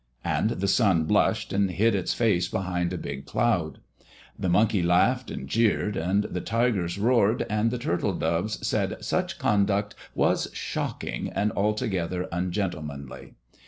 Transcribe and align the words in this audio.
And 0.25 0.49
the 0.49 0.67
sun 0.67 1.03
blushed 1.03 1.53
and 1.53 1.69
hid 1.69 1.93
its 1.93 2.11
face 2.11 2.47
beneath 2.47 2.91
a 2.91 2.97
big 2.97 3.27
cloud. 3.27 3.77
The 4.35 4.49
monkey 4.49 4.81
laughed 4.81 5.29
and 5.29 5.47
jeered, 5.47 5.95
and 5.95 6.23
the 6.23 6.41
tigers 6.41 6.97
roared, 6.97 7.45
and 7.51 7.69
the 7.69 7.77
turtle 7.77 8.13
doves 8.13 8.67
said 8.67 9.05
such 9.05 9.37
conduct 9.37 9.93
was 10.15 10.49
shocking 10.53 11.29
and 11.31 11.51
altogether 11.51 12.27
ungentlemanly. 12.31 13.35